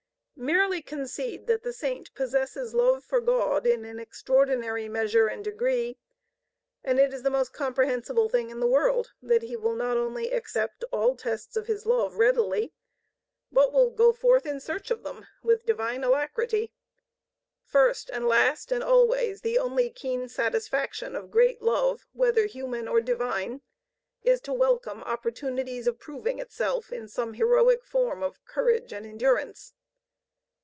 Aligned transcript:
Merely 0.37 0.81
concede 0.81 1.45
that 1.45 1.61
the 1.61 1.71
Saint 1.71 2.11
possesses 2.15 2.73
love 2.73 3.03
for 3.05 3.21
God 3.21 3.67
in 3.67 3.85
an 3.85 3.99
extraordinary 3.99 4.89
measure 4.89 5.27
and 5.27 5.43
degree, 5.45 5.99
and 6.83 6.97
it 6.99 7.13
is 7.13 7.21
the 7.21 7.29
most 7.29 7.53
comprehensible 7.53 8.27
thing 8.27 8.49
in 8.49 8.59
the 8.59 8.65
world 8.65 9.11
that 9.21 9.43
he 9.43 9.55
will 9.55 9.75
not 9.75 9.97
only 9.97 10.31
accept 10.31 10.83
all 10.91 11.15
tests 11.15 11.55
of 11.55 11.67
his 11.67 11.85
love 11.85 12.15
readily, 12.15 12.73
but 13.51 13.71
will 13.71 13.91
go 13.91 14.11
forth 14.13 14.47
in 14.47 14.59
search 14.59 14.89
of 14.89 15.03
them 15.03 15.27
with 15.43 15.61
eager 15.69 15.79
alacrity. 15.79 16.73
First 17.63 18.09
and 18.09 18.27
last 18.27 18.71
and 18.71 18.83
always 18.83 19.41
the 19.41 19.59
only 19.59 19.91
keen 19.91 20.27
satisfaction 20.27 21.15
of 21.15 21.29
great 21.29 21.61
love, 21.61 22.07
whether 22.13 22.47
human 22.47 22.87
or 22.87 22.99
divine, 22.99 23.61
is 24.23 24.41
to 24.41 24.53
welcome 24.53 25.03
opportunities 25.03 25.85
of 25.85 25.99
proving 25.99 26.39
itself 26.39 26.91
in 26.91 27.07
some 27.07 27.35
heroic 27.35 27.83
form 27.85 28.23
of 28.23 28.43
courage 28.43 28.91
and 28.91 29.05
endurance. 29.05 29.73